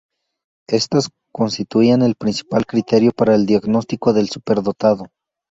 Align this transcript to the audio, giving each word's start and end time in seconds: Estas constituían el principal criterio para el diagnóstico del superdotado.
Estas 0.67 1.09
constituían 1.31 2.01
el 2.01 2.15
principal 2.15 2.65
criterio 2.65 3.11
para 3.11 3.35
el 3.35 3.45
diagnóstico 3.45 4.13
del 4.13 4.29
superdotado. 4.31 5.11